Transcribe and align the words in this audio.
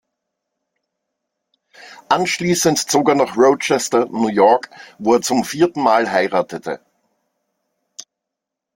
Anschließend 2.09 2.79
zog 2.89 3.09
er 3.09 3.13
nach 3.13 3.37
Rochester, 3.37 4.07
New 4.07 4.29
York, 4.29 4.71
wo 4.97 5.13
er 5.13 5.21
zum 5.21 5.43
vierten 5.43 5.83
Mal 5.83 6.09
heiratete. 6.11 6.83